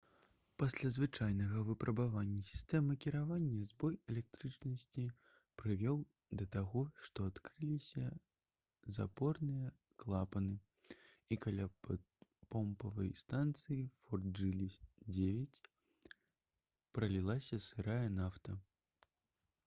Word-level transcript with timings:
пасля 0.61 0.89
звычайнага 0.93 1.57
выпрабавання 1.65 2.43
сістэмы 2.45 2.93
кіравання 3.03 3.65
збой 3.71 3.97
электрычнасці 4.13 5.03
прывёў 5.63 5.99
да 6.39 6.47
таго 6.55 6.81
што 7.09 7.27
адкрыліся 7.33 8.07
запорныя 8.99 9.69
клапаны 10.05 10.57
і 11.35 11.39
каля 11.45 11.69
помпавай 12.57 13.13
станцыі 13.23 13.79
«форт 14.07 14.33
джылі 14.43 14.71
9» 15.21 15.63
пралілася 16.97 17.63
сырая 17.71 18.05
нафта 18.19 18.61